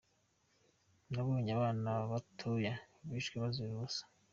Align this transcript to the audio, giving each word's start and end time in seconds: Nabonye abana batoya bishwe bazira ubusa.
Nabonye 1.13 1.49
abana 1.57 1.91
batoya 2.11 2.73
bishwe 3.09 3.35
bazira 3.43 3.71
ubusa. 3.75 4.03